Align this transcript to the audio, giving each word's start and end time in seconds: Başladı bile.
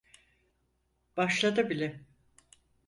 Başladı 1.17 1.69
bile. 1.69 2.01